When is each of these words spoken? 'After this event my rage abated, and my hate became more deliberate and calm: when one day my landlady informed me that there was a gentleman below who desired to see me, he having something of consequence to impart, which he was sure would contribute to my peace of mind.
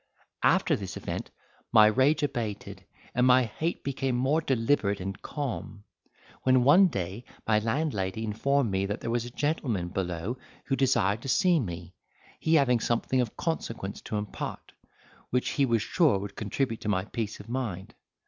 'After 0.41 0.75
this 0.75 0.97
event 0.97 1.29
my 1.71 1.85
rage 1.85 2.23
abated, 2.23 2.83
and 3.13 3.27
my 3.27 3.43
hate 3.43 3.83
became 3.83 4.15
more 4.15 4.41
deliberate 4.41 4.99
and 4.99 5.21
calm: 5.21 5.83
when 6.41 6.63
one 6.63 6.87
day 6.87 7.23
my 7.45 7.59
landlady 7.59 8.23
informed 8.23 8.71
me 8.71 8.87
that 8.87 8.99
there 9.01 9.11
was 9.11 9.25
a 9.25 9.29
gentleman 9.29 9.89
below 9.89 10.39
who 10.65 10.75
desired 10.75 11.21
to 11.21 11.29
see 11.29 11.59
me, 11.59 11.93
he 12.39 12.55
having 12.55 12.79
something 12.79 13.21
of 13.21 13.37
consequence 13.37 14.01
to 14.01 14.15
impart, 14.17 14.71
which 15.29 15.49
he 15.49 15.67
was 15.67 15.83
sure 15.83 16.17
would 16.17 16.35
contribute 16.35 16.81
to 16.81 16.89
my 16.89 17.05
peace 17.05 17.39
of 17.39 17.47
mind. 17.47 17.93